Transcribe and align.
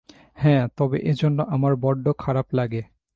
হ্যাঁ, 0.33 0.63
তবে 0.77 0.97
এজন্য 1.03 1.39
আমার 1.49 1.73
বড্ড 1.75 2.05
খারাপ 2.17 2.47
লাগে। 2.53 2.81